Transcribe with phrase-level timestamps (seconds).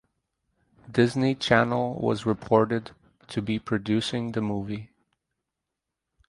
[0.89, 2.89] Disney Channel was reported
[3.27, 4.89] to be producing the movie.